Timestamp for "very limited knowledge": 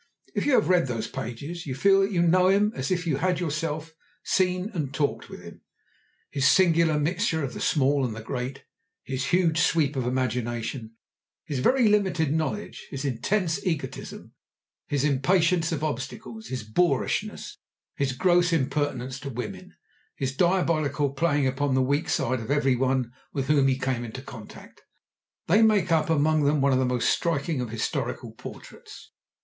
11.59-12.87